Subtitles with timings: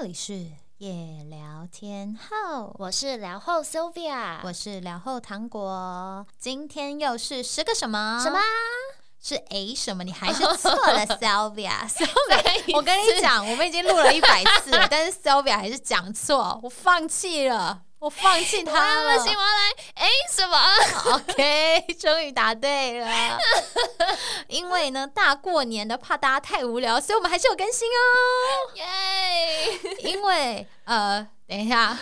[0.00, 6.24] 这里是夜聊天后，我是聊后 Sylvia，我是聊后糖果。
[6.38, 8.20] 今天又是十个什么？
[8.22, 8.38] 什么？
[9.20, 10.04] 是 A 什么？
[10.04, 11.88] 你还是错了， Sylvia。
[11.88, 17.82] Sylvia，我跟你讲，我们已经录了一百次了，但是 Sylvia 还是讲错，我放弃了。
[17.98, 19.16] 我放弃他了。
[19.18, 19.72] 不行，我要来。
[19.94, 20.56] 哎，什么？
[21.14, 23.38] OK，终于答对了。
[24.48, 28.76] 因为呢，大过年的，怕大家太无聊，所以我们还是有更新哦。
[28.76, 29.80] 耶！
[30.00, 31.98] 因为呃，等一下，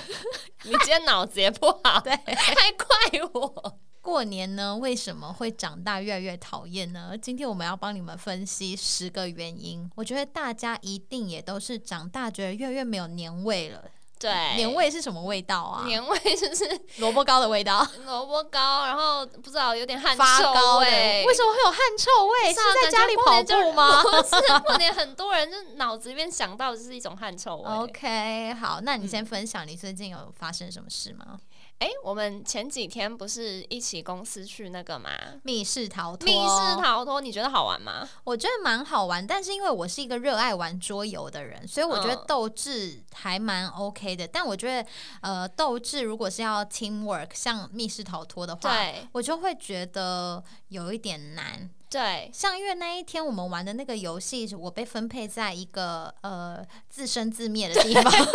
[0.64, 2.86] 你今天脑子也不好，对，还怪
[3.32, 3.78] 我。
[4.02, 7.12] 过年呢，为什么会长大越来越讨厌呢？
[7.20, 9.90] 今天我们要帮你们分析十个原因。
[9.96, 13.82] 我觉得大家一定也都是长大觉得越来越没有年味了。
[14.18, 15.84] 对，年味是什么味道啊？
[15.86, 16.64] 年味就是
[16.98, 17.86] 萝卜糕的味道。
[18.06, 21.24] 萝卜糕，然后不知道有点汗臭味。
[21.26, 22.48] 为什么会有汗臭味？
[22.52, 24.02] 是在家里跑步吗？
[24.24, 27.70] 是 过年很多人就脑子里面想到的是一种汗臭味。
[27.70, 31.38] OK，好，那你先分享你最近有发生什么事吗？
[31.78, 35.10] 哎，我们前几天不是一起公司去那个吗？
[35.42, 36.26] 密室逃脱。
[36.26, 38.08] 密室逃脱，你觉得好玩吗？
[38.24, 44.26] 我觉得蛮好玩，但是因为我是一个热爱玩桌游的人，所以我觉得斗智还蛮 OK 的。
[44.26, 44.88] 但我觉得，
[45.20, 48.74] 呃，斗智如果是要 teamwork，像密室逃脱的话，
[49.12, 51.68] 我就会觉得有一点难。
[51.96, 58.28] 对，像因为那一天我们玩的那个游戏，我被分配在一个呃自生自灭的地方， 他超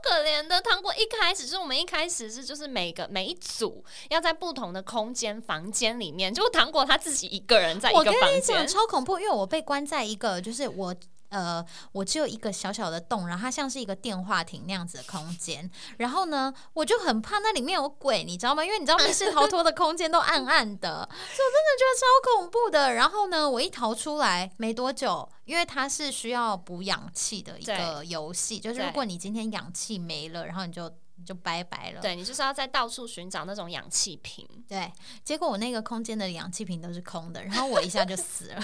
[0.00, 0.60] 可怜的。
[0.62, 9.18] 糖果一开始就是我们一开始是就是每个每一组要在不同的空间房间里面，就糖果他自己一个人在一个房间，超恐怖。
[9.18, 10.94] 因为我被关在一个就是我。
[11.32, 15.68] 呃，我只有一个小小的洞，然后它像是一个电话亭那样子的空间。
[15.96, 18.62] 然后呢，我就很怕那里面有鬼，你知道吗？
[18.64, 22.92] 因为你知道密室逃脱的空间都暗暗的，所以我真的觉得超恐怖的。
[22.94, 30.92] 然后呢，我一逃出来没多久，因为它是需要补氧气的一个游戏，就是如果你今天氧气没了，然后你就。
[31.24, 32.00] 就拜拜了。
[32.00, 34.44] 对你就是要在到处寻找那种氧气瓶。
[34.66, 34.90] 对，
[35.22, 38.60] 结果我那个空间的氧气瓶都是空的，然后我一下就死了。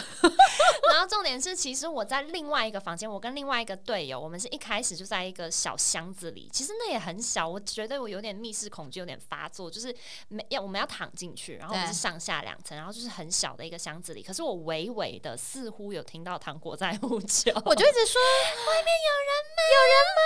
[0.98, 6.50] 然后重点是，其实我在另外一个房间，我跟另外一个队友，我们是一开始就在一个小箱子里。
[6.52, 9.94] 其实那也很小，我觉得我有点密室恐惧，有点发作，就是
[10.26, 14.24] 没要我们要躺进去，然后我们是上下两层，然后就是很小的一个箱子里。
[14.24, 18.20] 可是我微微的似乎有听到糖果在呼救，我就一直说
[18.66, 19.62] 外面有人吗？
[19.70, 20.20] 有人吗？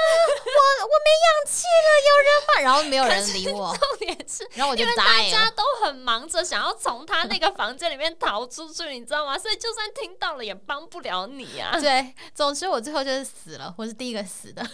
[0.57, 2.23] 我我没氧气了，有。
[2.23, 3.77] 人吗，然后没有人理我。
[3.77, 9.37] 重点是，然后我就大家都很忙着想要从他那个房间里面逃出去，你知道吗？
[9.37, 11.79] 所以就算听到了，也帮不了你啊。
[11.79, 14.65] 对，总之我最后就是死了，我是第一个死的。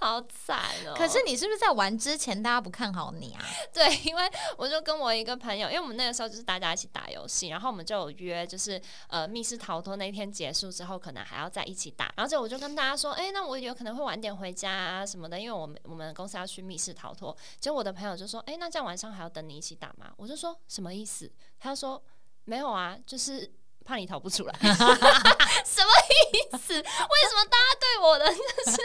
[0.00, 0.94] 好惨哦！
[0.96, 3.44] 可是你是不是在玩之前大家不看好你啊？
[3.70, 4.22] 对，因为
[4.56, 12.10] 我就跟我一个朋友，因为我们那个时候就是大家一起打游戏，然后我们就有约，就是呃密室逃脱那天结束之后，可能还要在一起打。
[12.16, 17.36] 然后就我就跟大家说，哎，那我有可能会晚点回家啊什么的，因为我们我们公司要去密室逃脱。
[17.58, 20.10] 结果我的朋友就说，哎，那这样晚上还要等你一起打吗？
[20.16, 21.30] 我就说什么意思？
[21.58, 22.02] 他说
[22.44, 23.52] 没有啊，就是。
[23.84, 25.90] 怕你逃不出来， 什么
[26.32, 26.74] 意思？
[26.74, 28.78] 为什么大家对我的 就是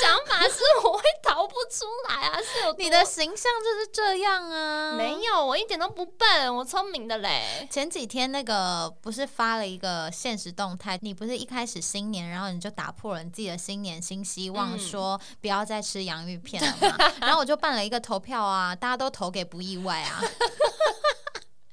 [0.00, 2.38] 想法是我会逃不出来啊？
[2.42, 4.92] 是有你的形象就是这样啊？
[4.92, 7.66] 没有，我一点都不笨，我聪明的嘞。
[7.70, 17.12] 前几天那个不是发了一个现实动态，你不是一开始新年，然后你就打破了你自己的新年新希望，说不要再吃洋芋片了嘛？
[17.22, 20.20] 然后我就办了一个投票啊，大家都投给不意外啊。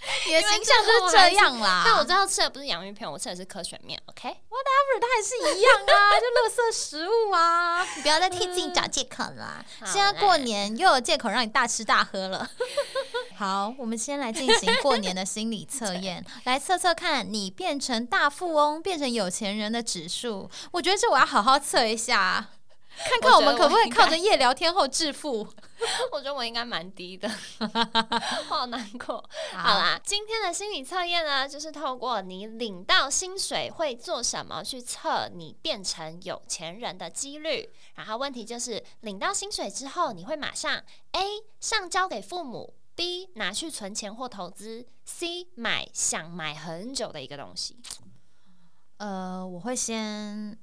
[0.28, 4.00] 你的形象就是这样啦，但我知道吃的不是洋芋片，我吃的是科学面。
[4.06, 9.64] OK，whatever，它还是一样啊， 就垃圾食物啊，你不要再替自己找借口啦。
[9.86, 12.50] 现在过年又有借口让你大吃大喝了。
[13.38, 20.50] 好，我们先来进行过年的心理测验，来测测看你变成大富翁、变成有钱人的指数。
[20.72, 22.48] 我觉得这我要好好测一下。
[22.98, 25.48] 看看我们可不可以靠着夜聊天后致富？
[26.12, 27.30] 我觉得我应该蛮低的，
[28.48, 29.24] 好难过。
[29.54, 37.70] 好啦，今天的心理测验呢，就是透过你领到薪水会做什么去测你变成有钱人的几率。
[37.96, 40.82] 然后问题就是，领到薪水之后，你会马上
[41.12, 47.78] A 上交给父母，B 拿去存钱或投资，C 买想买很久的一个东西。
[48.98, 50.58] 呃，我会先。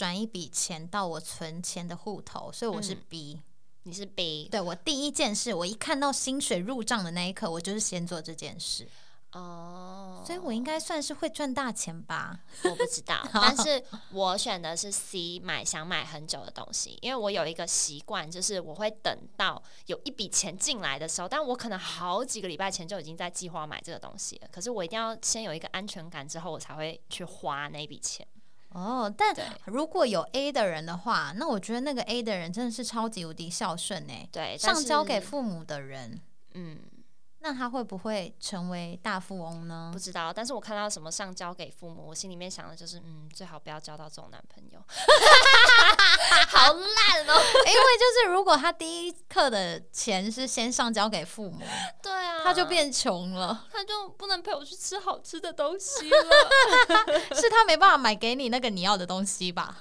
[0.00, 3.38] 转一笔钱到我存钱的户头，所以我是 B，
[3.82, 8.88] 你是 B，对我第一件事，我一看到薪水入账的那一刻，我就是先做这件事。
[9.32, 12.40] 哦，所以我应该算是会赚大钱吧？
[12.64, 28.26] 我不知道， 但是我选的是 C，买想买很久的东西，因为我有一个习惯，就是我会等到有一笔钱进来的时候，但我可能好几个礼拜前就已经在计划买这个东西了，可是我一定要先有一个安全感之后，我才会去花那笔钱。
[28.70, 29.34] 哦，但
[29.66, 36.20] 如果有 A 的人的话，那我觉得那个 A 的人真的是超级无敌孝顺哎、对，上交给父母的人，
[36.54, 36.78] 嗯。
[37.42, 39.98] 那他会不会成为大富翁呢不？
[39.98, 44.78] 知道，但是我看到什么上交给父母，我心里面想的就是，嗯，最好不要交到这种男朋友，
[46.48, 47.42] 好烂哦。
[47.66, 51.60] 因为就是如果他第一课的钱是先上交给父母，
[52.02, 56.30] 对啊，他就变穷了，他就不能陪我去吃好吃的东西了。
[57.34, 59.78] 是他没办法买给你那个你要的东西吧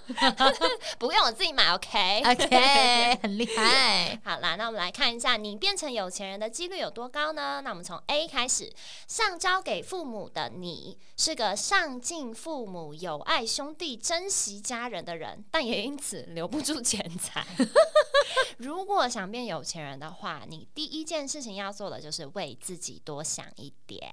[0.97, 2.23] 不用我自己买，OK。
[2.25, 4.19] ？OK，很厉害。
[4.23, 7.48] 好啦，那我们来看一下，你变成有钱人的几率有多高呢？
[7.61, 8.71] 那我们从 A 开始，
[9.07, 17.45] 上交给父母的你是个上进父母、友爱兄弟、珍惜家人的人，但也因此留不住钱财。
[18.57, 24.11] 如果想变有钱人的话，你第一件事情要做的就是为自己多想一点。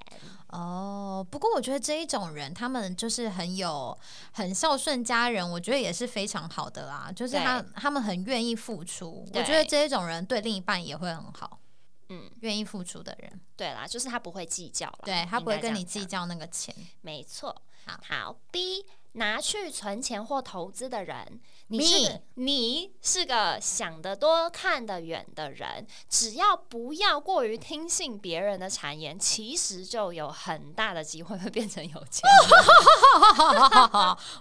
[0.48, 3.96] 哦，不过我觉得这一种人，他们就是很有
[4.32, 7.10] 很孝顺家人，我觉得也是非常好的啦。
[7.14, 11.58] 就是他他们很愿意付出，我觉得这一种人对另一半也会很好。
[12.08, 16.74] 嗯，愿意付出的人，对啦，就是他不会计较啦，对他不会跟你计较那个钱。
[17.00, 17.98] 没错，好。
[18.02, 32.36] 好 B 拿去存钱或投资的人，你是个你是个想得多、看得远的人，只要不要过于听信别人的谗言，其实就有很大的机会会变成有钱人。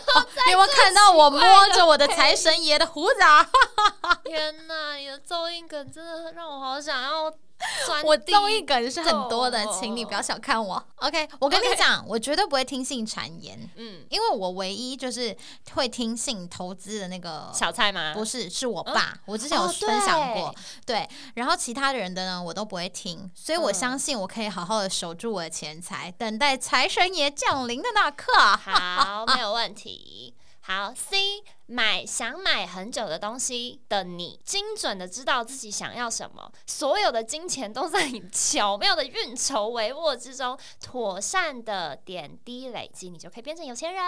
[0.46, 1.42] 你有没有看到我摸
[1.74, 3.50] 着我的财神爷的胡子啊？
[4.24, 7.38] 天哪，你的奏音梗真的让我好想要钻
[8.04, 10.84] 我地综艺梗是很多的，请你不要小看我。
[10.98, 15.36] OK，我跟你讲，我绝对不会听信谗言，嗯，因为我唯一就是
[15.74, 18.14] 会听信投资的那个小蔡吗？
[18.14, 19.18] 不是，是我爸。
[19.26, 20.54] 我之前有哦分享过，
[20.86, 21.08] 对。
[21.36, 28.32] 然后其他人的呢，我都不会听，所以我嗯相信我可以好好的守住我的钱财，等待财神爷降临的那刻。
[28.38, 30.34] 好，没有问题。
[30.66, 44.02] 好，C 买想买很久的东西的你，精准的知道自己想要什么，所有的金钱都在你巧妙的运筹帷幄之中，妥善的点滴累积，你就可以变成有钱人。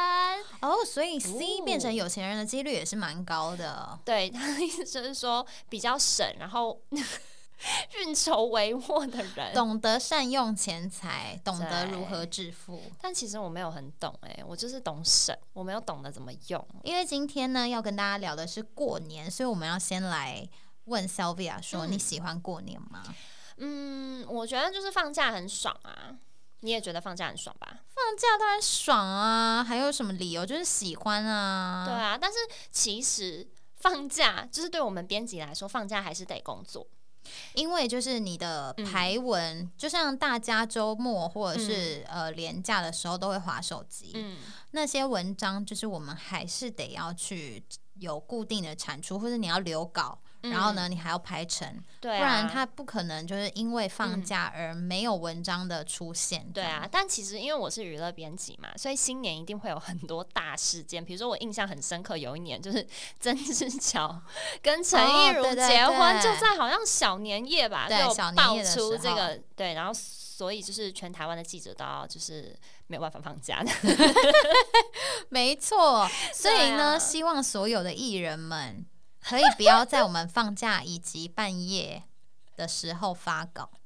[0.62, 4.00] 哦，所以 C 哦变成有钱人的几率也是蛮高的。
[4.06, 6.80] 对，他的意思就是说比较省，然后
[8.00, 9.54] 运筹帷幄的人。
[9.54, 12.82] 懂得善用钱财，懂得如何致富。
[13.02, 16.68] 但其实我没有很懂哎、我就是懂省，我没有懂得怎么用。
[16.84, 20.48] 因为今天呢，要跟大家聊的是过年，所以我们要先来
[20.86, 23.04] 问 Sylvia 说：嗯你喜欢过年吗？
[23.58, 26.16] 嗯，我觉得就是放假很爽啊。
[26.62, 27.68] 你也觉得放假很爽吧？
[27.88, 30.46] 放假当然爽啊，还有什么理由？
[30.46, 31.86] 就是喜欢啊。
[31.86, 32.38] 对啊，但是
[32.72, 36.86] 其实放假就是对我们编辑来说，放假还是得工作。
[37.54, 44.38] 因为就是你的排文，就像大家周末或者是、呃连假的时候都会划手机，嗯，
[44.72, 47.64] 那些文章就是我们还是得要去
[48.00, 50.20] 有固定的产出，或者你要留稿，
[50.50, 56.46] 然后呢你还要排成，嗯对啊，不然他不可能就是因为放假而没有文章的出现。
[56.54, 61.04] 对啊，，但其实因为我是娱乐编辑嘛，所以新年一定会有很多大事件。
[61.04, 62.86] 比如说我印象很深刻，有一年就是
[63.20, 64.22] 曾志乔
[64.62, 72.56] 跟陈亦儒哦对对结婚，对就在好像小年夜吧，对小年爆夜出这个对，然后所以就是全台湾的记者都要就是
[72.88, 73.72] 没有办法放假的。
[75.30, 76.08] 没错。
[76.34, 78.86] 所以呢，啊希望所有的艺人们
[79.28, 82.04] 可以不要在我们放假以及半夜
[82.56, 83.70] 的时候发稿。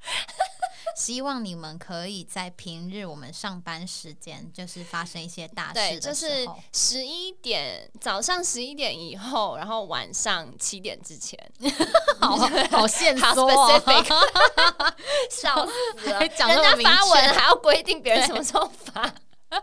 [0.96, 11.40] 希望你们可以在平日我们上班时间，就是发生一些大对，事就是的时候，十一点早上十一点以后，然后晚上七点之前，
[12.20, 12.36] 好
[12.72, 14.94] 好限 好缩、哦，specific，
[15.30, 16.20] 笑死了！
[16.20, 19.14] 人家发文还要规定别人什么时候发。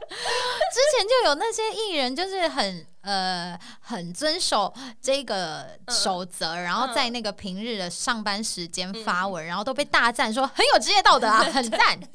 [0.72, 11.98] 之前就有那些艺人，就是很呃很遵守这个守则，然后在那个平日的上班时间发文，然后都被大赞说很有职业道德啊，很赞。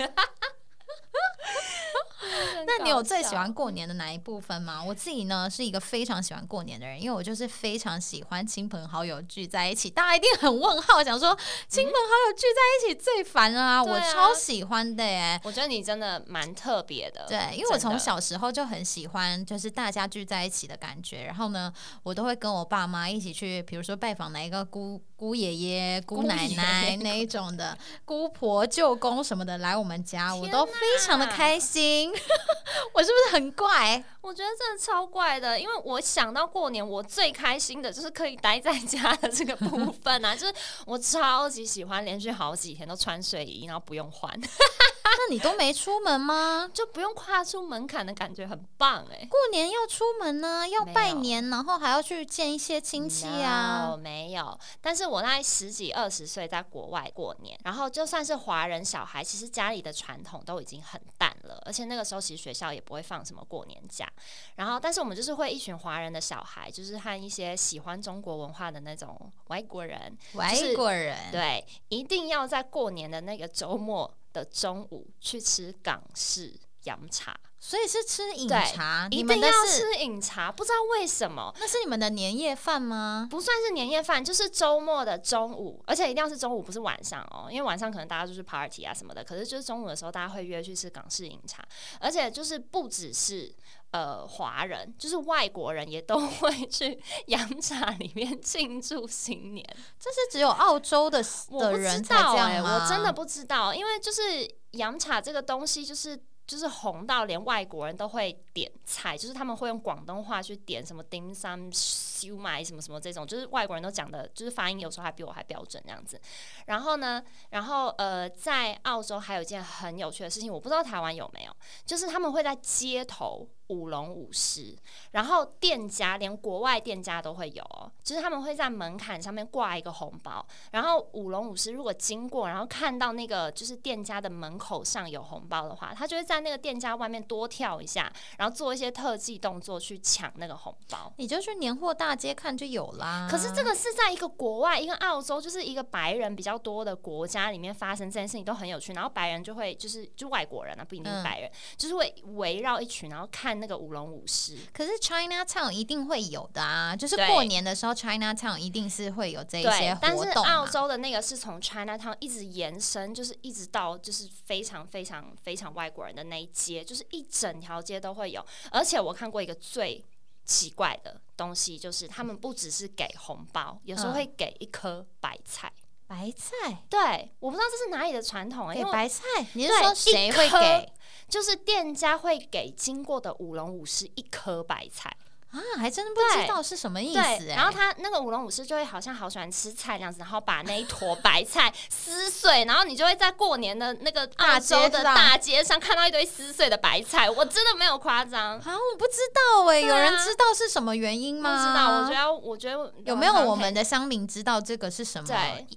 [2.65, 4.83] 那你有最喜欢过年的哪一部分吗？
[4.83, 9.89] 我自己呢是一个非常喜欢过年的人，因为我就是非常喜欢亲朋好友聚在一起。
[9.89, 11.37] 大家一定很问号，想说
[11.67, 13.83] 亲朋好友聚在一起最烦啊！
[13.83, 15.39] 我超喜欢的耶。
[15.43, 17.25] 我觉得你真的蛮特别的。
[17.27, 21.23] 对，因为我从小时候就很喜欢，就是大家聚在一起的感觉。
[21.23, 21.71] 然后呢，
[22.03, 30.73] 我都会跟我爸妈一起去，比如说拜访哪一个姑姑爷爷、姑奶奶爷 那一种的，姑婆、舅公什么的来我们家，我都非
[31.03, 32.10] 常的开心。
[32.93, 34.03] 我是不是很怪？
[34.21, 40.53] 我觉得真的超怪的，因为我想到过年，我最开心的就是可以待在家的这个部 分啊，就是
[40.85, 46.69] 我超级喜欢连续好几天都穿睡衣，然后不用换， 那你都没出门吗？
[46.73, 53.97] 就不用跨出门槛的感觉，很棒哎、过年要出门呢，要拜年，然后还要去见一些亲戚啊 No，。
[53.97, 54.57] 没有。
[54.81, 64.11] 但是我那十几二十岁在国外过年，然后就算是华人小孩，其实家里的传统都已经很淡了，而且那个时候其实学校也不会放什么过年假。
[64.55, 79.07] 然后，但是我们就是会一群华人的小孩，就是和一些喜欢中国文化的那种外国人，外国人，对，一定要在过年的那个周末的中午去吃港式洋茶，所以是吃饮对茶。
[79.11, 81.53] 一定要吃饮茶，不知道为什么。
[81.59, 83.27] 那是你们的年夜饭吗？
[83.29, 89.23] 不算是年夜饭，就是周末的中午，而且一定要是中午，不是晚上哦，因为晚上可能大家就是 party 啊什么的。
[89.23, 91.63] 可是就是中午的时候，大家会约去吃港式饮茶，
[91.99, 93.53] 而且就是不只是
[93.91, 99.63] 呃华人，就是外国人也都会去洋茶里面庆祝新年。
[99.99, 102.81] 这是只有澳洲的的我不知人才这样吗？
[102.83, 106.19] 我真的不知道，因为就是洋茶这个东西，就是
[106.51, 116.19] 就是红到连外国人都会点菜，就是他们会用广东话去点什么 dim sum、烧麦什么什么这种，就是外国人都讲的，就是发音有时候还比我还标准这样子。
[116.67, 121.55] 然后呢，然后呃，在澳洲还有一件很有趣的事情，我不知道台湾有没有，
[121.85, 124.77] 就是他们会在街头舞龙舞狮，
[125.11, 141.13] 然后店家连国外店家都会有哦，就是他们会在门槛上面挂一个红包，然后舞龙舞狮如果经过，然后看到那个就是店家的门口上有红包的话，他就会在那个店家外面多跳一下，然后做一些特技动作去抢那个红包。
[141.17, 143.27] 你就去年货大街看就有啦。
[143.29, 148.93] 可是这个是在一个国外，一个澳洲，就是一个白人比较多的国家里面发生这件事情都很有趣。
[148.93, 154.57] 然后白人就会就是就外国人啊，不一定是嗯白人，就是会围绕一群，然后看那个舞龙舞狮。
[154.73, 168.45] 可是 China Town 一定会有的啊，就是过年的时候 China Town 一定是会有这一些对，但是澳洲的那个是从 China Town 一直延伸，就是一直到就是非常非常非常外国人的那一街，就是一整条街都会有。
[168.71, 170.03] 而且我看过一个最
[170.43, 175.71] 奇怪的东西，就是他们不只是给红包，有时候嗯会给一颗白菜。
[176.07, 179.23] 白菜对，我不知道这是哪里的传统、欸，给白菜，
[179.53, 180.91] 你是对说谁会给
[181.29, 185.15] 就是店家会给经过的舞龙舞狮一颗白菜。
[185.51, 185.59] 啊？
[185.77, 187.55] 还真的不知道是什么意，思哎。
[187.55, 198.57] 然后他那个舞龙舞狮就会好像好喜欢吃菜这样子，然后把那一坨白菜撕碎，然后你就会在过年的那个澳洲的大街上看到一堆撕碎的白菜，我真的没有夸张。
[198.59, 201.69] 啊，我不知道哎，对有人啊知道是什么原因吗不吗？
[201.69, 205.29] 知道，我觉得，我觉得有没有我们的的乡民知道这个是什么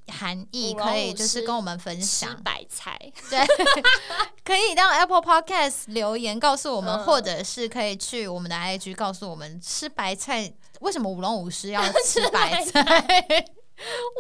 [0.08, 0.74] 含义？
[0.74, 2.36] 可以就是跟我们分吃享。
[2.44, 2.98] 白菜？
[3.30, 3.40] 对，
[4.44, 12.80] 可以到 Apple Podcast 留言告诉我们，嗯或者是可以去我们的 IG 告诉我们，吃白菜为什么舞龙舞狮要吃白菜？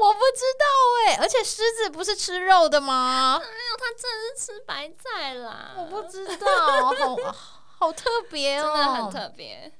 [0.00, 0.64] 我不知道
[1.06, 3.38] 哎、而且狮子不是吃肉的吗？
[3.38, 5.74] 没有，它真的是吃白菜啦。
[5.76, 6.46] 我不知道，
[7.22, 7.36] 好
[7.78, 9.72] 好特别哦，真的很特别。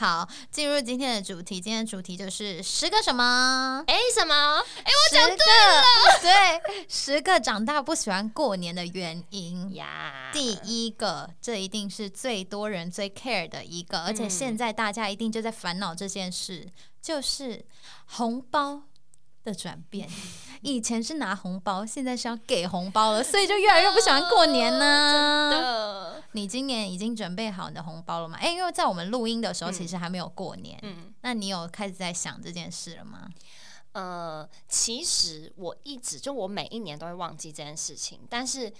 [0.00, 3.84] 好，进入今天的主题，今天的主题就是十个什么？
[3.86, 4.34] 哎、什么？
[4.34, 5.82] 哎、我讲对了，
[6.64, 9.74] 对，十个长大不喜欢过年的原因。
[9.74, 16.66] 呀，第一个，这一定是最多人最 care 的一个，而且嗯现在大家一定就在烦恼这件事，
[17.02, 17.62] 就是
[18.06, 18.84] 红包
[19.44, 20.08] 的转变。
[20.62, 25.99] 以前是拿红包，现在是要给红包了，所以就越来越不喜欢过年呢、 真的，
[26.32, 28.38] 你今年已经准备好你的红包了吗？
[28.38, 30.78] 诶，因为在我们录音的时候，嗯其实还没有过年。
[30.82, 31.12] 嗯。
[31.22, 33.28] 那你有开始在想这件事了吗？
[33.92, 38.72] 呃，其实我一直就我每一年都会忘记这件事情，但是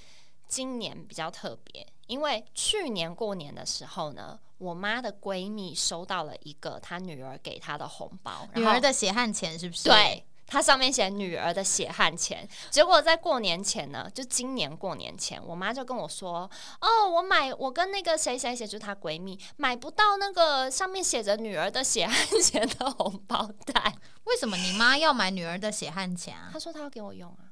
[0.47, 9.89] 今年比较特别，因为去年过年的时候呢，我妈的闺蜜收到了一个她女儿给她的红包，女儿的血汗钱是不是？
[9.89, 10.25] 对。
[10.51, 16.51] 它上面写女儿的血汗钱，结果在过年前呢，就今年过年前，我妈就跟我说
[16.83, 23.95] ：“哦，我买我跟那个谁谁谁，就是她闺蜜，买不到那个上面写着女儿的血汗钱的红包袋。
[24.25, 26.51] 为什么你妈要买女儿的血汗钱啊？
[26.53, 27.47] 她说她要给我用啊。”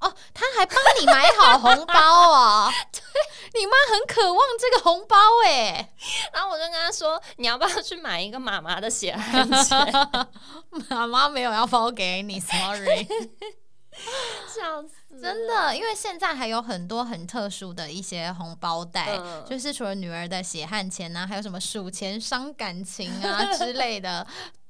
[0.00, 2.72] 哦，她还帮你买好红包哦。
[2.90, 3.00] 对，
[3.58, 5.92] 你妈很渴望这个红包哎。
[6.32, 9.92] 然后我就跟他说：“你要不要去买一个妈妈的血汗钱
[10.88, 13.06] 妈妈没有要包给你，sorry。
[14.46, 15.20] ”笑死！
[15.20, 24.24] 真的，因为现在还有很多很特殊的一些红包袋，嗯就是除了女儿的血汗钱啊，还有什么数钱伤感情啊之类的。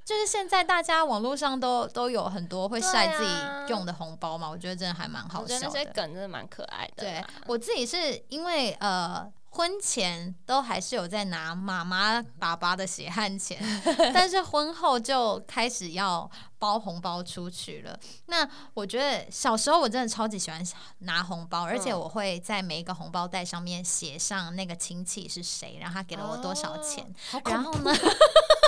[0.09, 3.31] 就是现在大家网络上都都有很多会晒自己
[3.69, 5.93] 用的红包嘛，我觉得真的还蛮好我觉得那些笑的。
[5.93, 7.23] 梗真的蛮可爱的对。
[7.47, 13.59] 我自己是因为呃婚前都还是有在拿妈妈、爸爸的血汗钱，
[14.15, 17.99] 但是婚后就开始要包红包出去了。
[18.27, 20.63] 那我觉得小时候我真的超级喜欢
[21.01, 27.15] 拿红包，而且嗯我会在每一个红包袋上面写上那个亲戚是谁，然后他给了我多少钱。
[27.45, 27.93] 然后呢，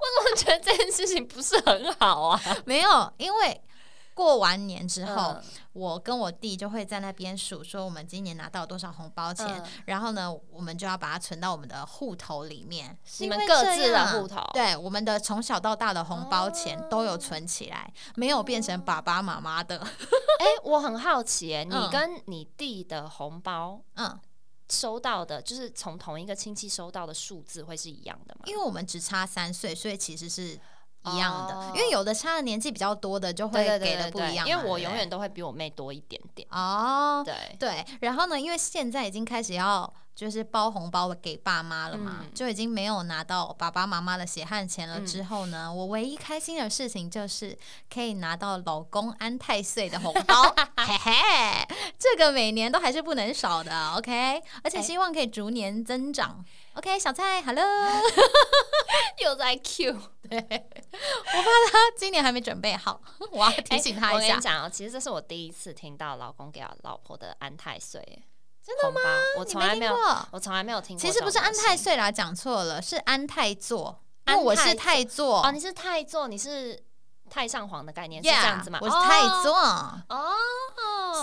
[0.00, 2.40] 我怎么觉得这件事情不是很好啊。
[2.64, 3.60] 没有，因为
[4.14, 5.42] 过完年之后，嗯
[5.72, 12.98] 我跟我弟就会在那边数，说我们今年拿到多少红包钱，嗯然后呢，我们就要把它存到我们的户头里面。
[13.18, 19.78] 你们各自的户头对，我们的从小到大的红包钱哦都有存起来，没有变成爸爸妈妈的。
[20.40, 24.18] 哎、我很好奇耶，你嗯跟你弟的红包嗯，
[24.70, 28.42] 收到的，就是从同一个亲戚收到的数字会是一样的吗？
[28.46, 30.58] 因为我们只差三岁，所以其实是
[31.04, 31.54] 一样的。
[31.54, 34.50] 哦因为有的差的年纪比较多的，就会给的不一样嘛。
[34.50, 36.46] 因为我永远都会比我妹多一点点。
[36.50, 44.98] 哦，对，对，然后呢，因为现在已经开始要就是包红包给爸妈了嘛，嗯就已经没有拿到爸爸妈妈的血汗钱了。
[44.98, 47.56] 嗯之后呢，我唯一开心的事情就是
[47.92, 50.42] 可以拿到老公安太岁的红包，
[50.76, 51.66] 嘿嘿，
[51.98, 56.44] 这个每年都还是不能少的，OK，而且哎希望可以逐年增长。
[56.74, 57.64] OK，小蔡，Hello，
[59.24, 59.92] 又在 Q
[60.30, 61.70] 对，我怕。
[61.72, 63.00] 他今年还没准备好，
[63.32, 64.40] 我要提醒他一下哎我跟你。
[64.40, 68.22] 讲哦，其实这是我第一次听到老公给老婆的安太岁耶，
[68.70, 69.00] 真的吗？
[69.38, 69.96] 我你从来没有？
[70.30, 71.00] 我从来没有听过。
[71.00, 74.00] 其实不是安太岁啦，讲错了，是安太座。
[74.26, 76.80] 因为我是太太座哦，你是太座，你是
[77.28, 78.78] 太上皇的概念是这样子吗？
[78.80, 79.54] 我是太座，
[80.08, 80.36] 哦，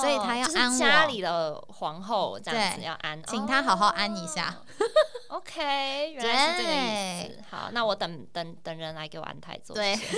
[0.01, 4.57] 所以他要就是安我家里的皇后这样子要安，请他好好安一下。
[4.57, 4.65] 哦
[5.37, 7.43] OK，原来是这个意思。
[7.49, 9.75] 好，那我等等等人来给我安太座。
[9.75, 10.17] 对 谢谢，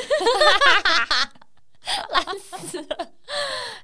[2.09, 3.07] 烂死了。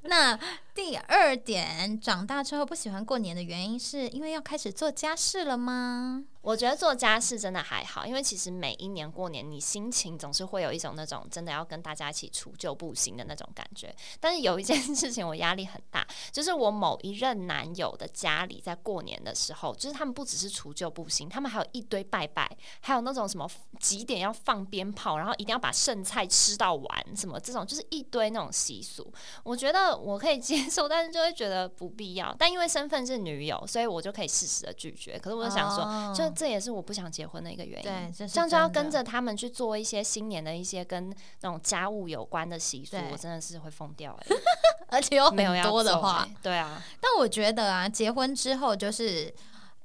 [0.03, 0.39] 那
[0.75, 0.95] 第
[1.35, 6.23] 点，长大之后不喜欢过年的原因，是因为要开始做家事了吗？
[6.45, 13.93] 我觉得做家事真的还好，因为其实每一年过年，你心情总是会有一种那种真的要跟大家一起除旧布新的那种感觉。
[14.19, 22.47] 但是有一件 事情我压力很大，就是我某一任男友的家里在过年的时候，就是他们不只是除旧布新，他们还有一堆拜拜，
[22.81, 29.11] 还有那种什么几点要放鞭炮，然后一定要把剩菜吃到完，什么这种就是一堆那种习俗。
[29.41, 32.35] 我觉得我可以接受，但是就会觉得不必要。
[32.37, 35.17] 但因为身份是女友，所以我就可以适时的拒绝。
[35.17, 37.83] 可是我就想说，就这也是我不想结婚的一个原因。
[37.83, 41.09] 对，这是这样就要跟着他们去做一些新年的一些跟
[41.41, 44.35] 那种家务有关的习俗，我真的是会疯掉哎、
[44.89, 49.33] 而且有没有很要多的话欸，对啊，但我觉得啊，结婚之后就是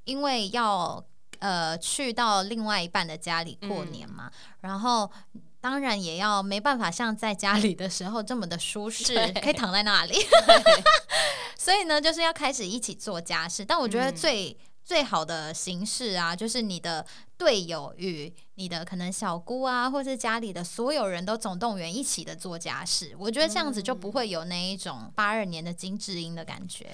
[0.03, 1.03] 因为要
[1.39, 5.09] 呃去到另外一半的家里过年嘛，然后。
[5.63, 10.15] 当然也要没办法像在家里的时候这么的舒适，可以躺在那里。
[11.55, 13.63] 所以呢，就是要开始一起做家事。
[13.63, 14.15] 但我觉得嗯
[14.91, 17.05] 最、好的形式啊，就是你的
[17.37, 23.15] 队友与你的可能小姑啊，或是家里的所有人都总动员一起的做家事。
[23.17, 26.93] 我觉得这样子就不会有那一种八二年的金智英的感觉。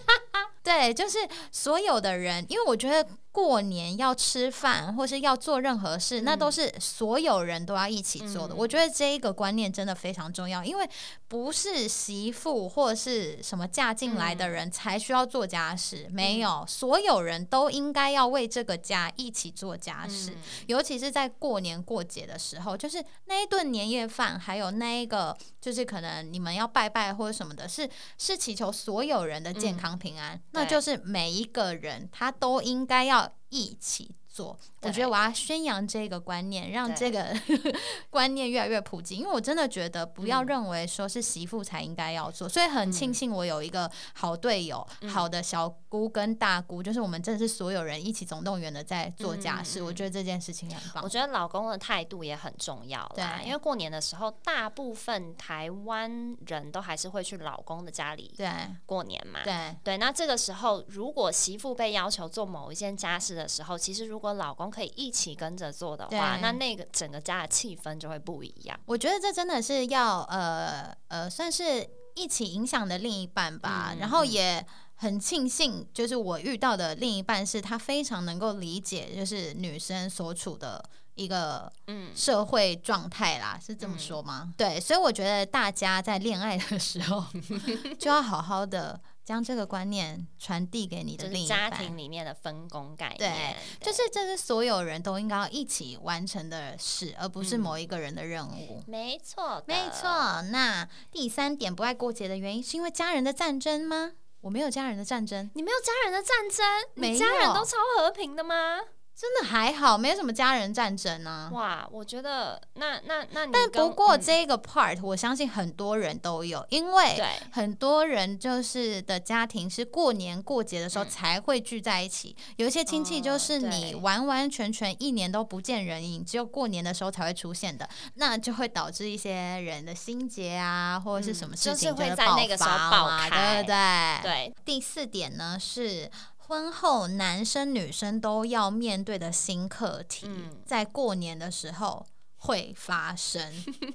[0.62, 1.16] 对，就是
[1.50, 8.54] 所有的人，因为我觉得过年要吃饭或是要做任何事，那都是所有人都要一起做的。
[8.54, 8.56] 嗯。
[8.56, 10.90] 我觉得这一个观念真的非常重要，因为
[11.28, 20.32] 不是媳妇或是什么嫁进来的人才需要做家事，没有，所有人都应该要为这个家一起做家事。
[20.32, 20.36] 嗯。
[20.66, 27.88] 尤其是在过年过节的时候，就是那一顿年夜饭，还有那一个，就是可能你们要拜拜或者什么的，是
[28.18, 34.56] 是祈求所有人的健康平安，那就是每一个人他都应该要一起做。
[34.82, 37.34] 我觉得我要宣扬这个观念，让这个
[38.10, 40.46] 观念越来越普及，因为我真的觉得不要嗯。
[40.46, 43.14] 认为说是媳妇才应该要做，所以很庆嗯。
[43.14, 45.10] 幸我有一个好队友、嗯。
[45.10, 51.08] 好的小姑跟大姑，就是我们真的是所有人一起总动员的在做家事，我觉得这件事情很棒我。
[51.08, 58.48] 觉得老公的态度也很重要啦，对因为过年的时候，大部分台湾人都还是会去老公的家里对
[58.86, 59.40] 过年嘛。
[59.42, 68.78] 对对，那这个时候，如果媳妇被要求做某一件家事的时候，其实如果老公可以一起跟着做的话，那那个整个家的气氛就会不一样。
[68.86, 73.88] 我觉得这真的是要呃呃，算是一起影响的另一半吧。
[73.92, 74.66] 嗯然后嗯也
[75.00, 80.84] 很庆幸，就是我遇到的另一半是他非常能够理解，就是女生所处的
[81.14, 84.52] 一个嗯，社会状态啦，是这么说吗？
[84.58, 87.24] 对，所以我觉得大家在恋爱的时候
[87.98, 91.70] 就要好好的将这个观念传递给你的另一半。
[91.70, 98.82] 家庭里面的分工概念对念，就是这是所有人都应该要一起完成的事，而不是嗯某一个人的任务。
[98.86, 99.88] 没错，没。
[99.90, 104.12] 错，那第三点不爱过节的原因是因为家人的战争吗？
[104.40, 108.80] 我没有家人的战争，你没有家人的战争，没你家人都超和平的吗？
[109.20, 111.50] 真的还好，没什么家人战争啊。
[111.52, 134.22] 哇，我觉得那那那你但不过嗯这个 part，我相信很多人都有，因为很多人就是的家庭是过年过节的时候嗯才会聚在一起，有一些亲戚就哦是你完完全全一年都不见人影，只有过年的时候才会出现的，那就会导致一些人的心结啊，或者是什么嗯就是事情会是爆在那个时候爆嘛开对不对？
[134.22, 136.10] 对第四点呢是。
[136.50, 142.04] 婚后男生女生都要面对的新课题，嗯在过年的时候
[142.38, 143.40] 会发生。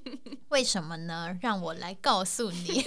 [0.47, 1.37] 为什么呢？
[1.41, 2.81] 让我来告诉你。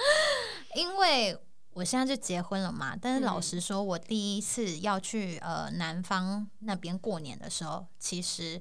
[0.74, 1.38] 因为
[1.74, 8.58] 我现在就结婚了嘛，但是老嗯实说，我第一次要去呃南方那边过年的时候，其实。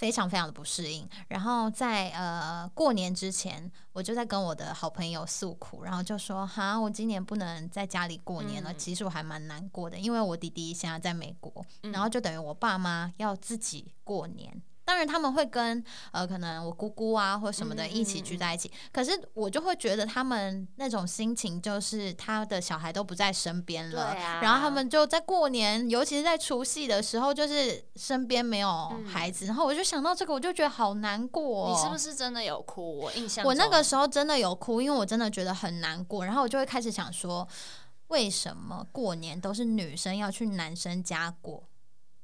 [0.00, 8.72] 非常非常的不适应，然后在呃过年之前，我就在跟我的好朋友诉苦，然后就说哈，我今年不能在家里过年了。
[8.72, 14.62] 嗯其实我还蛮难过的，因为我弟弟现在在美国，嗯然后就等于我爸妈要自己过年。
[14.90, 31.72] 当然他们会跟呃可能我姑姑啊或什么的嗯一起聚在一起，可是我就会觉得他们那种心情就是他的小孩都不在身边了，啊然后他们就在过年，尤其是在除夕的时候，就是身边没有嗯孩子，然后我就想到这个，我就觉得好难过、哦。
[31.72, 32.98] 你是不是真的有哭？
[32.98, 37.46] 我印象我那个时候真的有哭，因为我真的觉得很难过，然后我就会开始想说，
[38.08, 41.62] 为什么过年都是女生要去男生家过？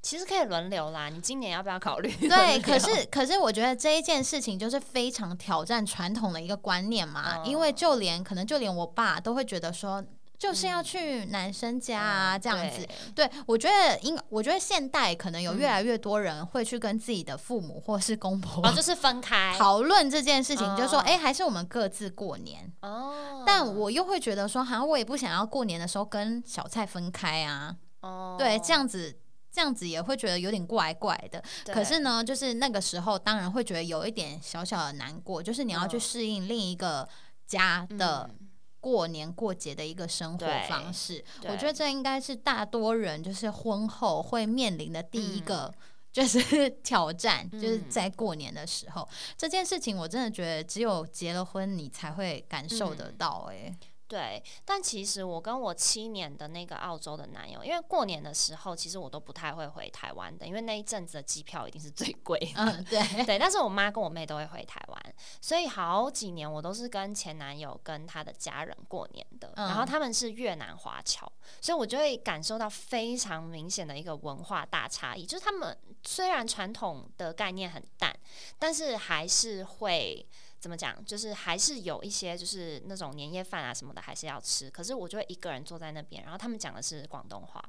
[0.07, 1.09] 其实可以轮流啦。
[1.09, 2.09] 你今年要不要考虑？
[2.29, 10.01] 对，可是可是我觉得这一件事情就是非常挑战传统的一个观念嘛，哦因为就连可能就连我爸都会觉得说，
[10.39, 12.87] 就是要去男生家啊、嗯这样子。
[13.17, 22.73] 对对，我觉得应，我觉得现代可能有嗯越来越多人会去跟自己的父母或是公婆、哦，就是分开 讨论这件事情，就说，哦哎、还是我们各自过年。
[22.83, 23.43] 哦。
[23.45, 27.75] 但我又会觉得说，好像我也不想要过年的时候跟小蔡分开啊。
[28.03, 29.19] 哦，对，这样子。
[29.57, 31.43] 这样子也会觉得有点怪怪的，
[31.73, 36.01] 可是呢，就是那个时候当然会觉得有一点小小的难过，就是你要去嗯。
[36.01, 37.09] 适应另一个
[37.47, 38.49] 家的嗯。
[38.81, 41.25] 过年过节的一个生活方式。
[41.45, 45.45] 我觉得这应该是大多人就是婚后会面临的第一嗯。
[45.47, 45.75] 个。
[46.13, 53.15] 就是挑战，就是嗯在过年的时候，这件事情我真的觉得只有结了婚你才会感受得嗯。
[53.19, 53.75] 到、欸。
[54.09, 62.53] 对，但其实我跟我七年的那个澳洲的男友，因为过年的时候，其实我都不太会回台湾的，因为那一阵子的机票一定是最贵的。
[62.55, 69.53] 嗯，对，对，但是我妈跟我妹都会回台湾，所以好几年我都是跟前男友跟他的家人过年的。
[69.57, 78.17] 嗯然后他们是越南华侨，所以我就会感受到非常明显的一个文化大差异，就是他们虽然传统的概念很淡，
[78.59, 80.25] 但是还是会。
[80.59, 81.05] 怎么讲？
[81.05, 84.71] 就是还是有一些，就是那种年夜饭啊什么的，还是要吃。
[84.71, 87.63] 可是我就会一个人坐在那边，然后他们讲的是广东话，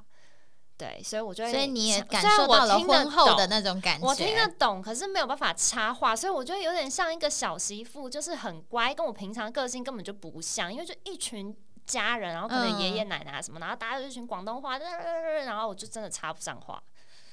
[0.76, 1.52] 对，所以我就会。
[1.52, 4.06] 所以你也感虽然我受到了听得婚后的懂那种感觉。
[4.06, 11.54] 我听得懂，可是没有办法插话，所以我觉得有点像一个小媳妇，就是很乖，跟我平常个性根本就不像，因为就一群
[11.86, 16.82] 家人，然后可能爷爷奶奶啊什么，然后大家就一群广东话，然后我就真的插不上话。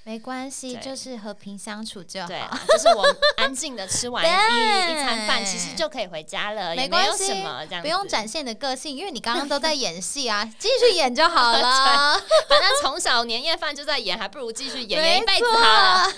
[0.06, 2.28] 没关系，就是和平相处就好。
[2.28, 3.04] 对啊，就是我
[3.38, 4.28] 安静的吃完一
[4.92, 12.22] 一餐饭，其实就可以回家了，没关系什么这样，不用展现你的个性，因为你刚刚都在演戏啊， 继续演就好了。
[12.48, 16.14] 反正从小年夜饭就在演，还不如继续演，演一辈子好了。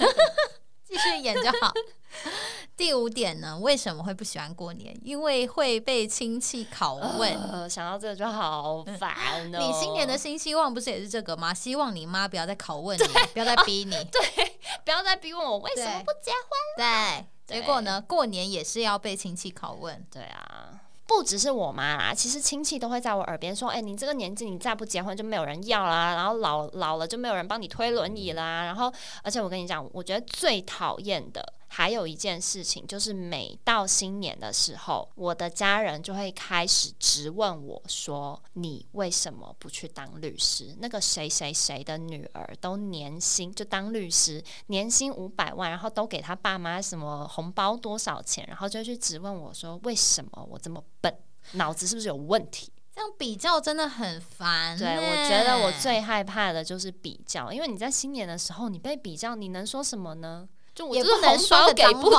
[0.88, 1.74] 错继续演就好。
[2.78, 4.98] 第五点呢，为什么会不喜欢过年？
[5.04, 7.34] 因为会被亲戚拷问。
[7.52, 9.60] 呃，想到这个就好烦哦。
[9.60, 11.54] 你新年的新希望不是也是这个吗？
[11.54, 13.92] 希望你妈不要再拷问你，不要再逼你。
[13.92, 16.78] 对不要再逼问我为什么不结婚。
[16.78, 20.06] 对，对结果呢，过年也是要被亲戚拷问。
[20.12, 28.92] 对啊，不只是我妈啦，其实亲戚都会在我耳边说：“哎、你这个年纪你再不结婚就没有人要啦，然后老老了就没有人帮你推轮椅啦。”然后，
[29.24, 40.76] 而且我跟你讲，我觉得最讨厌的还有一件事情，就是每到新年的时候，我的家人就会开始质问我说：“你为什么不去当律师？
[40.80, 51.16] 那个谁谁谁的女儿都年薪就当律师，年薪五百万，然后都给他爸妈什么红包多少钱，然后就去质问我说为什么我这么笨，
[51.52, 52.72] 脑子是不是有问题？
[52.92, 60.50] 这样比较真的很烦、对我觉得我最害怕的就是比较，因为你在新年的时候你被比较，你能说什么呢？
[60.78, 62.12] 就不能说给不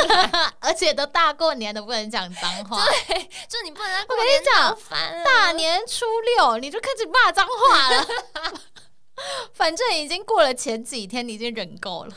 [0.60, 2.82] 而且都大过年的不能讲脏话。
[2.84, 4.78] 对就你不能过我跟你年讲
[5.24, 8.06] 大年初六你就开始骂脏话了，
[9.52, 12.14] 反正已经过了前几天，你已经忍够了。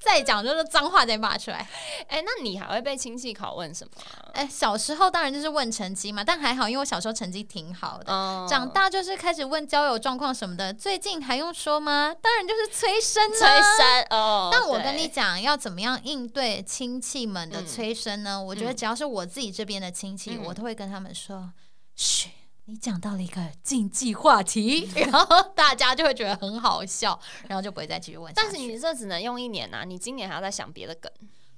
[0.00, 1.68] 再讲就是脏话再骂出来。
[2.08, 4.30] 哎、那你还会被亲戚拷问什么啊？
[4.34, 8.12] 哎，小时候当然就是问成绩嘛，但还好，因为我小时候成绩挺好的。
[8.12, 12.14] 嗯长大就是开始问交友状况什么的，最近还用说吗？
[12.20, 13.76] 当然就是催生催啊。
[13.76, 14.48] 生哦。
[14.52, 18.42] 但我跟你讲，要怎么样应对亲戚们的嗯催生呢？
[18.42, 21.52] 我觉得只要是我自己这边的亲戚，嗯我都会跟他们说
[21.96, 22.30] ：“嘘，
[22.66, 24.88] 你讲到了一个禁忌话题。
[24.96, 28.32] ”然后大家就会觉得很好笑，然后就不会再继续问。
[28.34, 31.10] 但是你这只能用一年啊，你今年还要再想别的梗。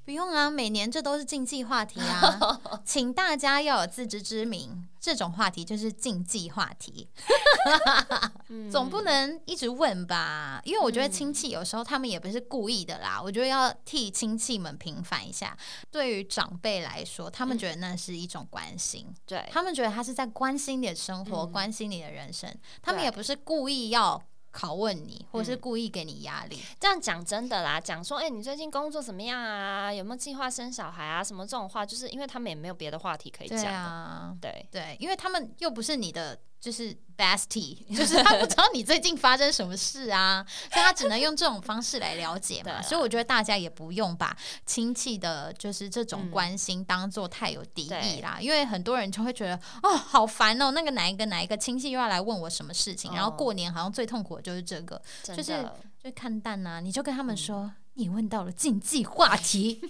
[0.05, 7.09] 不用啊，每年这都是禁忌话题啊， 请大家要有自知之明，这种话题就是禁忌话题。
[8.49, 8.71] 嗯。
[8.71, 13.21] 总不能一直问吧，因为我觉得亲戚有时候他们也不是故意的啦。
[13.23, 15.57] 我觉得要替亲戚们平反一下。
[15.91, 21.53] 对于长辈来说，他们觉得那是一种关心，对，他们觉得他是在关心你的生活，嗯。
[21.53, 24.21] 关心你的人生，他们也不是故意要
[24.55, 26.63] 拷问你，或是嗯故意给你压力。
[26.79, 29.93] 这样讲真的啦，讲说，哎、你最近工作怎么样啊？
[29.93, 31.25] 有没有计划生小孩啊？
[31.25, 33.79] 什么这种话，就是因为他们也没有别的话题可以对讲了。
[33.79, 36.39] 啊，对，对，因为他们又不是你的。
[36.65, 42.81] 就是 bestie，就是他不知道你最近发生什么事啊，所以他只能用这种方式来了解嘛。
[42.83, 55.69] 所以我觉得大家也不用把亲戚的，就是这种嗯关心当做太有敌意对啦，因为很多人就会觉得哦，好烦哦，那个哪一个哪一个亲戚又要来问我什么事情，然后哦过年好像最痛苦的就是这个，就是。
[56.03, 59.81] 就看淡呐、你就跟他们嗯说，你问到了禁忌话题，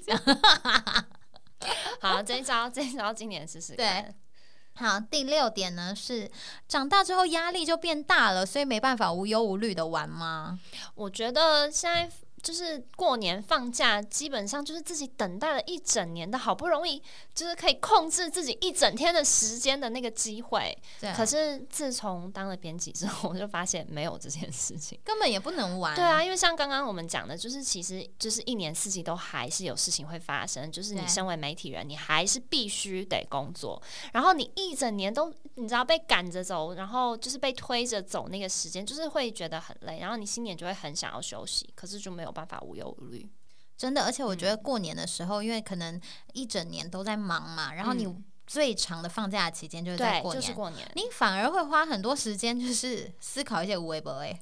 [2.01, 4.15] 好，这一招，这一招今年试试看。
[4.77, 6.31] 好，第六点呢是
[6.69, 10.59] 长大之后压力就变大了，所以没办法无忧无虑的玩吗？
[10.97, 12.11] 我觉得现在
[12.45, 17.03] 就是过年放假，基本上就是自己等待了一整年的好不容易，
[17.35, 20.77] 就是可以控制自己一整天的时间的那个机会。
[21.01, 25.01] 对，可是自从当了编辑之后，我就发现没有这件事情。
[25.03, 25.97] 根本也不能玩。
[25.97, 43.27] 对啊，，因为像刚刚我们讲的，就是其实就是一年四季都还是有事情会发生，就是你身为媒体人，你还是必须得工作，然后你一整年都你知道被赶着走，然后就是被推着走，那个时间就是会觉得很累，然后你新年就会很想要休息，可是就没有办法无忧无虑。
[43.77, 46.01] 真的，而且我觉嗯得过年的时候，因为可能
[46.33, 50.91] 一整年都在忙嘛，然后你嗯最长的放假期间就是在，过年，就是过年。
[50.95, 54.39] 你反而会花很多时间，就是思考一些无为不为，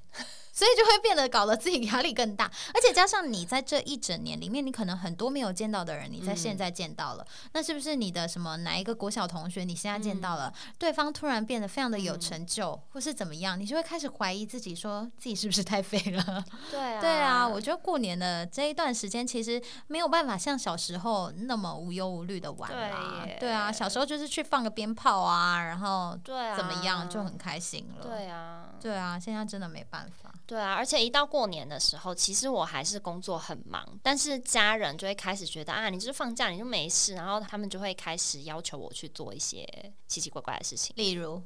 [0.53, 2.45] 所以就会变得搞得自己压力更大。
[2.75, 16.45] 而且加上你在这一整年里面，你可能很多没有见到的人，你在现在见到了，那是不是你的什么哪一个国小同学，你现在见到了，对方突然变得非常的有成就，或是怎么样，你就会开始怀疑自己，说自己是不是太废了？
[16.71, 23.39] 对啊，对啊，我觉得过年的这一段时间，其实没有办法像小时候那么无忧无虑的玩啦对。
[23.41, 28.07] 对啊，小时候就是去放个鞭炮啊，然后怎么样就很开心了。
[28.07, 28.69] 对啊。
[28.81, 30.33] 对啊，现在真的没办法。
[30.53, 39.67] 对啊，而且一到过年的时候，其实我还是工作很忙，但是家人就会开始觉得啊，你就是放假你就没事，然后他们就会开始要求我去做一些
[40.07, 41.43] 奇奇怪怪的事情，例如，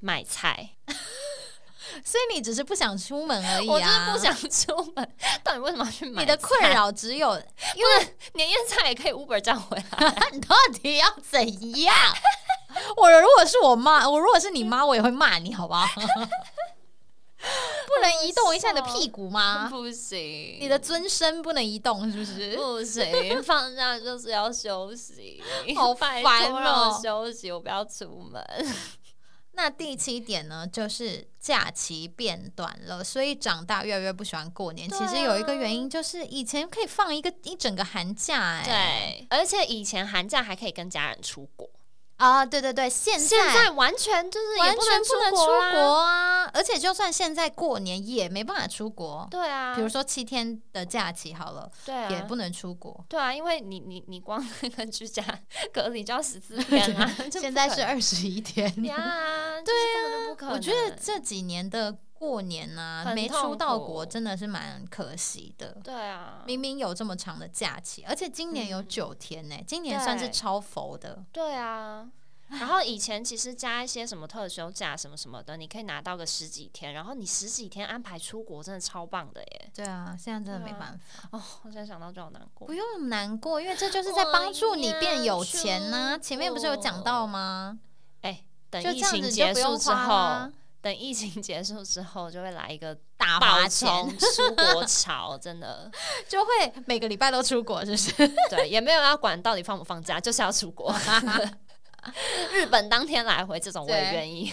[0.00, 0.72] 买菜。
[2.04, 4.12] 所以你只是不想出门而已我就是啊。
[4.12, 5.10] 不想出门，
[5.42, 6.20] 到底为什么要去买？
[6.20, 10.14] 你的困，扰只有，因为年夜菜也可以 Uber 这样回来。
[10.30, 11.40] 你到底要怎
[11.80, 11.94] 样？
[12.94, 15.88] 我如果是我妈，我如果是你妈，我也会骂你，好不好？
[17.86, 19.68] 不能移动一下你的屁股吗？
[19.70, 22.56] 不行，你的尊身不能移动，是不是？
[22.56, 25.42] 不行，放假就是要休息，
[25.76, 28.44] 好拜烦哦我休息，我不要出门。
[29.52, 34.88] 那第七点呢，就是假期变短了，所以长大越来越不喜欢过年。
[34.92, 41.68] 啊其实有一个原因就是以前可以放一个一整个寒假、哎，对，而且以前寒假还可以跟家人出国，
[42.18, 46.50] 啊，对对对，现现在完全就是也完全不能出国啊！
[46.52, 53.04] 而且就算现在过年也没办法出国，对啊，比如说七天的假期好了，对啊，也不能出国。
[53.08, 55.22] 对啊，因为你你你光那个居家
[55.72, 60.54] 隔离就要十四 天啊，现在是二十一天，呀，对啊，根本就不可能。
[60.54, 65.76] 我觉得这几年的过年呢、很没出到国真的是蛮可惜的。
[65.84, 71.24] 对啊，明明有这么长的假期，而且今年有嗯九天呢、今年算是超佛的。
[71.32, 72.10] 对啊。
[72.50, 79.70] 然后以前其实加一些什么特休假什么什么的，你可以拿到个十几天，然后你十几天安排出国，真的超棒的耶！
[79.74, 81.28] 对啊，现在真的没办法。
[81.32, 82.72] 哦，我现在想到就好难过不。
[82.72, 87.78] 用难过，因为这就是在帮助你变有钱呐、我前面不是有讲到吗？
[88.22, 90.50] 哎，等疫情结束之后
[90.80, 93.88] 等疫情结束之后，就会来一个大爆花钱
[94.18, 95.90] 出国潮，真的。
[96.28, 96.50] 就会
[96.86, 98.12] 每个礼拜都出国，是不是？
[98.48, 100.94] 对，也没有要管到底放不放假，就是要出国。
[102.52, 104.52] 日本当天来回这种我也愿意。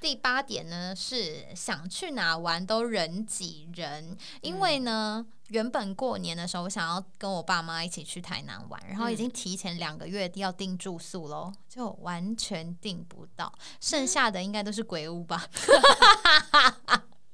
[0.00, 5.26] 第八点呢是想去哪玩都人挤人，因为呢。
[5.48, 15.38] 原本过年的时候，我想要跟我爸妈一起去台南玩，然后已经提前两个月要订住宿喽，就完全订不到，剩下的应该都是鬼屋吧，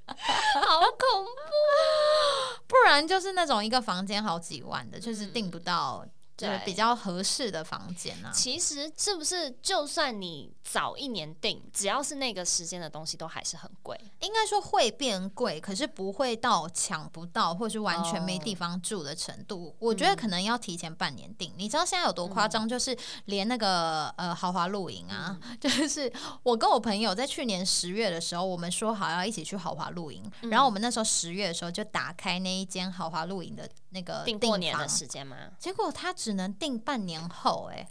[0.06, 6.06] 好恐怖，不然就是那种一个房间好几万的，就是订不到。
[6.36, 8.30] 就是比较合适的房间啊。
[8.32, 13.98] 其实是不是，就算你早一年订，只要是那个时间的东西，都还是很贵。
[14.20, 19.74] 应该说会变贵，可是不会到抢不到或是完全没地方住的程度。
[19.78, 21.52] 我觉得可能要提前半年订。
[21.56, 22.68] 你知道现在有多夸张？
[22.68, 26.10] 就是连那个呃豪华露营啊， 就是
[26.42, 35.36] 我跟我朋友在去年十月的时候，我们说好要一起去豪华露营，然后我们那时候十月的时候就打开那一间豪华露营的那个订过年的时间吗？
[35.60, 36.12] 结果他。
[36.24, 37.86] 只能订半年后，哎，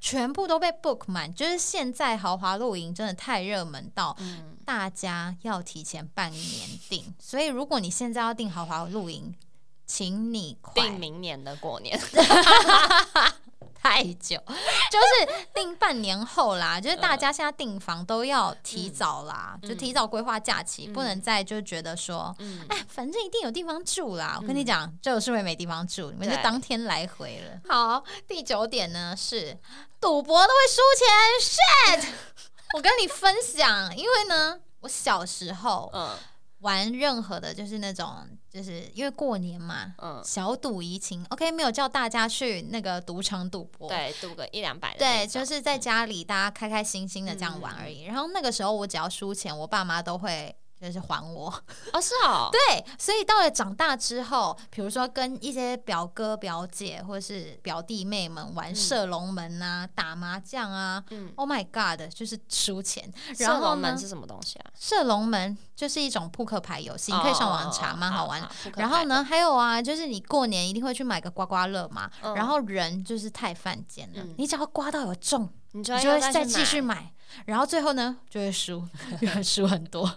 [0.00, 1.32] 全部都被 book 满。
[1.32, 4.16] 就是现在豪华露营真的太热门到，
[4.64, 7.14] 大家要提前半年订。
[7.20, 9.32] 所以如果你现在要订豪华露营，
[9.86, 11.96] 请你订明年的过年。
[13.82, 14.36] 太久，
[14.90, 16.78] 就是定半年后啦。
[16.80, 22.34] 就是大家现在订房都要提早啦，就提早规划假期，不能再就觉得说，
[22.68, 24.38] 哎，反正一定有地方住啦。
[24.40, 27.60] 我跟你讲，就是会没地方住，你们就当天来回了。
[27.68, 29.58] 好，第九点呢是
[30.00, 32.00] 赌博都会输钱。
[32.00, 32.08] shit，
[32.76, 36.16] 我跟你分享，因为呢，我小时候嗯。
[36.60, 48.04] 玩任何的，就是那种，就是因为过年嘛，嗯，小赌怡情，OK，没有叫大家去那个赌场赌博，对，赌个一两百，对，就是在家里大家开开心心的这样玩而已。
[48.04, 50.54] 然后那个时候我只要输钱，我爸妈都会。
[50.80, 51.52] 就是还我
[51.92, 63.12] 哦，是哦， 对，所以到了长大之后，比如说跟一些表哥表姐或者是表弟妹们玩射龙门啊、打麻将啊，嗯，Oh my God，就是输钱。
[63.36, 64.70] 射龙门是什么东西啊？
[64.78, 68.40] 射龙门就是一种扑克牌游戏，你可以上网查，蛮好玩。
[68.76, 77.12] 然后呢，还有啊，就是你过年一定会去买个刮刮乐嘛，然后人就是太犯贱了，你只要刮到有中，你就会再继续买，
[77.46, 78.86] 然后最后呢就会输，
[79.44, 80.10] 输很多。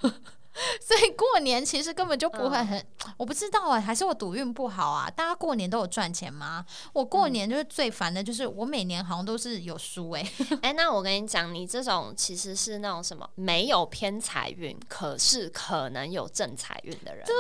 [0.82, 2.86] 所以过年其实根本就不会很，
[3.18, 5.10] 我不知道哎，还是我赌运不好啊？
[5.10, 6.66] 大家过年都有赚钱吗？
[6.94, 10.32] 我过年就是最烦的，就是我每年好像都是有输哎。
[10.62, 17.26] 哎，那我跟你讲，你这种其实是那种什么没有偏财运，可是可能有正财运的人。
[17.26, 17.34] 对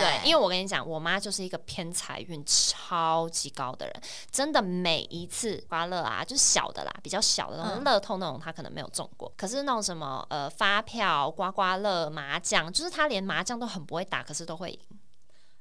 [0.00, 9.30] 对，因为我跟你讲，我妈就是一个偏财运超级高的人，真的每一次刮乐啊，就是小的啦，比较小的那种乐透那种，她可能没有中过。
[9.36, 14.80] 可是那种什么呃发票、刮刮乐、麻讲就是他连麻将都很不会打，可是都会赢，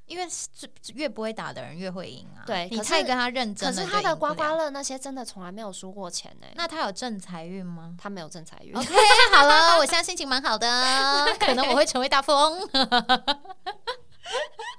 [0.05, 0.27] 因为
[0.95, 2.41] 越不会打的人越会赢啊。
[2.47, 6.47] 对，你太跟他认真，可是他的刮刮乐那些真的从来没有输过钱呢。
[6.55, 7.95] 那他有正财运吗？
[8.01, 8.75] 他没有正财运。
[8.75, 8.87] OK，
[9.35, 10.67] 好了，我现在心情蛮好的，
[11.39, 12.67] 可能我会成为大富翁。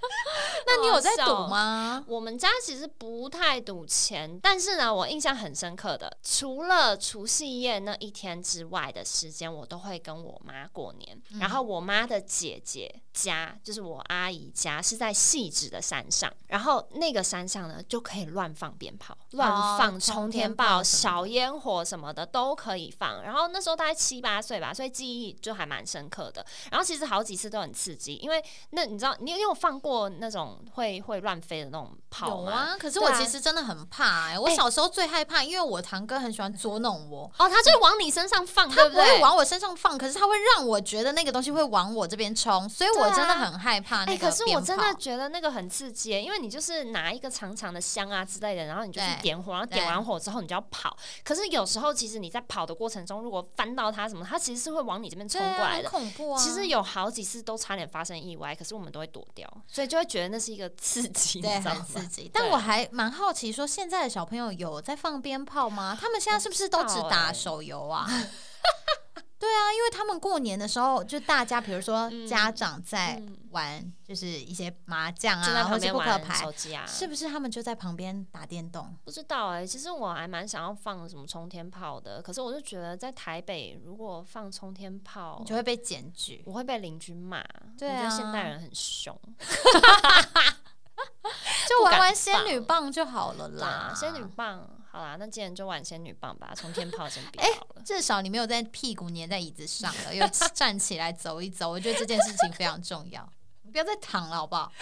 [0.66, 2.04] 那你有在赌吗？
[2.06, 11.20] 我们家其实不太赌钱，但是呢，我印象很深刻的，除了除夕夜那一天之外的时间，我都会跟我妈过年。
[11.40, 16.32] 然后我妈的姐姐家，就是我阿姨家，是在细致的山上。
[16.48, 23.22] 然后那个山上呢，就可以乱放鞭炮、乱放冲天炮、小烟火什么的都可以放。
[23.22, 26.44] 然后那时候大概七八岁吧，所以记忆就还蛮深刻的。
[26.70, 30.58] 然后其实好几次都很刺激，因为那你知道，你有放过那种。
[30.72, 34.38] 会会乱飞的那种炮有啊，可是我其实真的很怕哎！
[34.38, 44.28] 我小时候最害怕，因为我堂哥很喜欢捉弄我哦，他就往你身上放，他不会往我身上放，可是他会让我觉得那个东西会往我这边冲，所以我真的很害怕那个。
[44.28, 50.96] 可是我真的觉得那个很刺激，因为你就是拿一个长长的香啊之类的，然后你就去点火，然后点完火之后你就要跑。
[51.24, 56.40] 可是有时候其实你在跑的过程中，如果翻到它什么，它其实是会往你这边冲过来的，恐怖啊！
[56.40, 62.30] 其实有好几次都差点发生意外，可是我们都会躲掉，所以就会觉得那是一个刺激，对，很刺激。
[62.32, 65.96] 但我还蛮好奇，说现在的小朋友有在放鞭炮吗？
[66.00, 68.06] 他们现在是不是都只打手游啊？
[69.40, 73.20] 对啊，因为他们过年的时候，就大家比如说家长在
[73.52, 76.44] 玩，就是一些麻将啊，或者扑克牌，
[76.86, 78.94] 是不是他们就在旁边打电动？
[79.02, 87.42] 不知道哎，其实我还蛮想要放什么冲天炮的，可是我就觉得在台北如果放冲天炮，就会被检举，我会被邻居骂。
[87.78, 89.18] 对啊，现代人很凶。
[91.68, 97.82] 就玩玩仙女棒就好了啦，仙女棒，好啦，那既然就玩仙女棒吧，从天炮先 别好了。
[97.84, 103.28] 至少你没有在屁股粘在椅子上了，又站起来走一走，我觉得这件事情非常重要。
[103.70, 104.72] 不要再躺了，好不好？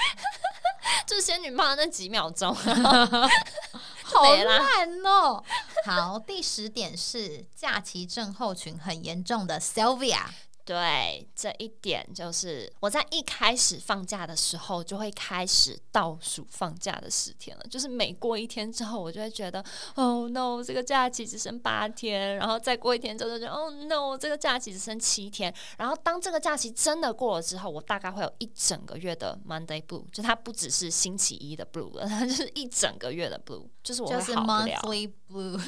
[1.07, 5.45] 就是仙女棒那几秒钟，好烂哦。
[5.85, 10.21] 好，第十点是假期症候群很严重的 Sylvia。
[10.69, 17.65] 对，这一点就是我在一开始放假的时候就会开始倒数放假的十天了。
[17.71, 19.65] 就是每过一天之后，我就会觉得
[19.95, 25.55] ，Oh no，这个假期只剩八天，然后再过一天之后就觉得，Oh no，这个假期只剩七天。
[25.79, 34.83] 然后当这个假期真的过了之后，我大概会有一整个月的 Monday Blue，就它不只是星期一的 Blue 了，它就是一整个月的 Blue，就是我会好不了。
[34.83, 35.59] monthly blue。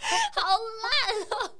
[0.32, 1.59] 好烂哦！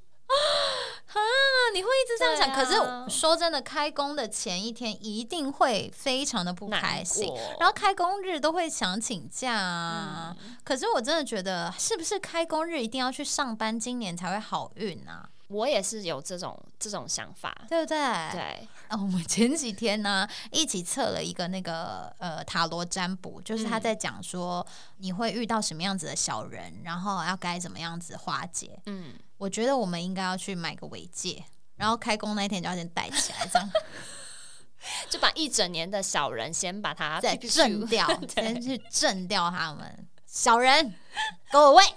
[1.70, 2.48] 啊，你会一直这样想？
[2.48, 10.36] 对可啊是说真的，开工的前一天一定会非常的不开心，然后开工日都会想请假啊。
[10.38, 15.28] 嗯可是我真的觉得，是不是开工日一定要去上班，今年才会好运啊？
[15.48, 17.52] 我也是有这种这种想法。
[17.68, 17.98] 对不对？
[18.30, 24.64] 对，哦，我们前几天呢一起测了一个那个呃塔罗占卜，就是他嗯在讲说
[24.98, 28.80] 你会遇到什么样子的小人，然后要该怎么样子化解。
[28.86, 31.44] 嗯，我觉得我们应该要去买个尾戒，
[31.80, 33.70] 然后开工那一天就要先戴起来，这样
[35.08, 40.06] 就把一整年的小人先把它震掉， 先去震掉他们。
[40.26, 40.94] 小人，
[41.50, 41.88] Go away！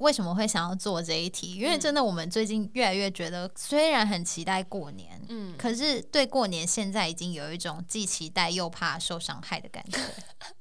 [0.00, 1.54] 为什么会想要做这一题？
[1.54, 10.00] 因为真的，我们最近越来越觉得，虽然很期待过年，嗯，可是对过年现在已经有一种既期待又怕受伤害的感觉，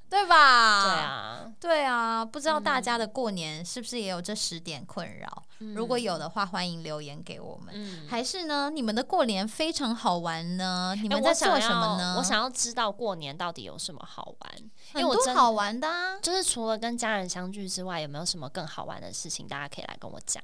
[0.10, 0.84] 对吧？
[0.84, 5.44] 对，啊，对啊，不知道大家的过年是不是也有这十点困扰？
[5.76, 7.74] 如果有的话，欢迎留言给我们。
[7.76, 10.94] 嗯，还是呢，你们的过年非常好玩呢？
[10.96, 12.16] 你你们在做什么呢？
[12.18, 14.58] 我想要知道过年到底有什么好玩，
[14.94, 16.18] 因很为我真多好玩的啊。
[16.22, 19.48] 就是除了跟家人相聚之外，有没有什么更好玩的事情？
[19.48, 20.42] 大家可以来跟我讲。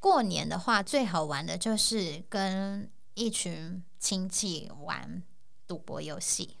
[0.00, 5.22] 过年的话，最好玩的就是跟一群亲戚玩
[5.66, 6.56] 赌博游戏。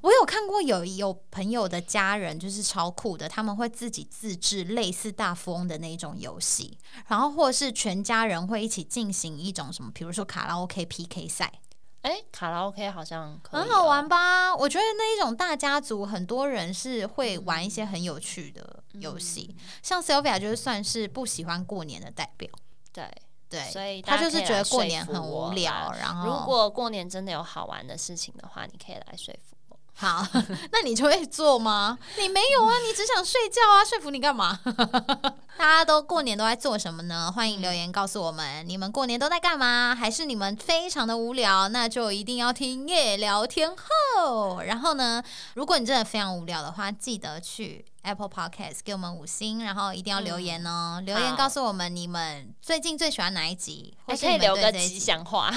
[0.00, 6.78] 我有看过有有朋友的家人就是超酷的，他们会自己自制类似大富翁的那一种游戏，
[7.08, 11.60] 然后或是全家人会一起进行一种什么，比如说卡拉 OK PK 赛，
[12.00, 14.08] 哎、卡拉 OK 好像很好玩。
[14.08, 14.54] 吧？
[14.56, 22.50] 我觉得那一种大家族，很多人是会玩一些很有趣的游戏，像 Sylvia 就是算是不喜欢过年的代表，
[22.92, 23.08] 对，
[23.48, 29.61] 对，所以他就是觉得过年很无聊，然后如果过年真的有好玩的事情的话，你可以来说服我。
[29.94, 30.26] 好，
[30.72, 31.98] 那你就会做吗？
[32.18, 34.58] 你没有啊，你只想睡觉啊，说服你干嘛？
[35.56, 37.30] 大家都过年都在做什么呢？
[37.32, 39.94] 欢迎留言告诉我们，你们过年都在干嘛？
[39.94, 41.68] 还是你们非常的无聊？
[41.68, 44.62] 那就一定要听夜聊天后。
[44.62, 45.22] 然后呢，
[45.54, 54.98] 如果你真的非常无聊的话，记得去 Apple Podcast 给我们五星，然后一定要留言哦，留言告诉我们你们最近最喜欢哪一集，或还可以是你们留个吉对这一集。
[54.98, 55.50] 祥话，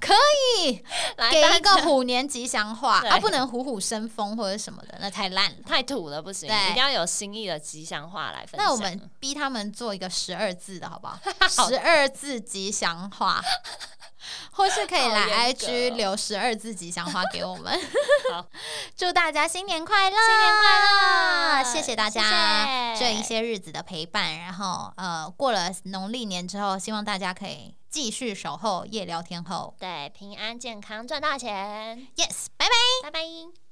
[0.00, 0.14] 可
[0.62, 0.82] 以！
[1.18, 3.00] 来给一个虎年吉祥话。
[3.00, 3.10] 对。
[3.10, 5.56] 啊，不能虎虎生风或者什么的，那太烂了。
[5.66, 6.70] 太土了，不行，对。
[6.70, 8.66] 一定要有新意的吉祥话来分享。
[8.66, 11.18] 那我们逼他们做一个十二字的好不好？
[11.56, 11.66] 好？
[11.68, 13.42] 十二字吉祥话，
[14.52, 17.78] 或是可以好来 IG 哦留十二字吉祥话给我们。
[18.32, 18.46] 好，
[18.96, 20.16] 祝大家新年快乐！
[20.16, 24.38] 新年快乐谢谢大家这一些日子的陪伴。
[24.38, 29.74] 然后呃，过了农历年之后，希望大家可以继续守候夜聊天后。
[29.78, 32.72] 对平安健康赚大钱，Yes，拜拜。
[33.02, 33.63] 拜拜。